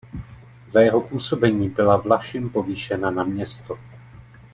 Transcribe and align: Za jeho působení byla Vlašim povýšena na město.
Za 0.67 0.81
jeho 0.81 1.01
působení 1.01 1.69
byla 1.69 1.97
Vlašim 1.97 2.49
povýšena 2.49 3.11
na 3.11 3.23
město. 3.23 3.79